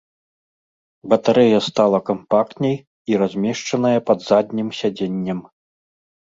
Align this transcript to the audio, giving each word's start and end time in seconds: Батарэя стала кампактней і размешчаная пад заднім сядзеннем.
Батарэя 1.13 1.59
стала 1.67 1.99
кампактней 2.09 2.77
і 3.13 3.19
размешчаная 3.25 3.93
пад 4.09 4.19
заднім 4.31 4.67
сядзеннем. 4.79 5.39